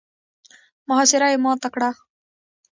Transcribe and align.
محاصره 0.87 1.27
يې 1.31 1.37
ماته 1.43 1.69
کړه. 1.73 1.89